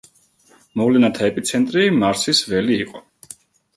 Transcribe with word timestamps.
მოვლენათა 0.81 1.29
ეპიცენტრი 1.33 1.85
მარსის 1.99 2.41
ველი 2.55 2.81
იყო. 2.87 3.07